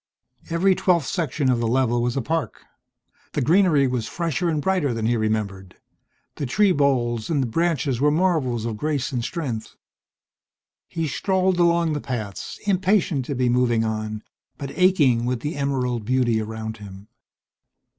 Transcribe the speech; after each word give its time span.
Every 0.49 0.73
twelfth 0.73 1.05
section 1.05 1.51
of 1.51 1.59
the 1.59 1.67
level 1.67 2.01
was 2.01 2.17
a 2.17 2.23
park. 2.23 2.63
The 3.33 3.41
greenery 3.43 3.85
was 3.85 4.07
fresher 4.07 4.49
and 4.49 4.59
brighter 4.59 4.95
than 4.95 5.05
he 5.05 5.15
remembered; 5.15 5.75
the 6.37 6.47
tree 6.47 6.71
boles 6.71 7.29
and 7.29 7.43
the 7.43 7.47
branches 7.47 8.01
were 8.01 8.09
marvels 8.09 8.65
of 8.65 8.77
grace 8.77 9.11
and 9.11 9.23
strength. 9.23 9.75
He 10.87 11.07
strolled 11.07 11.59
along 11.59 11.93
the 11.93 12.01
paths, 12.01 12.59
impatient 12.65 13.25
to 13.25 13.35
be 13.35 13.47
moving 13.47 13.83
on, 13.85 14.23
but 14.57 14.71
aching 14.75 15.23
with 15.25 15.41
the 15.41 15.55
emerald 15.55 16.03
beauty 16.03 16.41
around 16.41 16.77
him.... 16.77 17.07